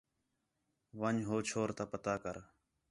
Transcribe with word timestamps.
ون٘٘ڄ 0.99 1.23
ہو 1.29 1.35
چھور 1.49 1.69
تا 1.77 1.83
پتہ 1.93 2.13
کر 2.23 2.35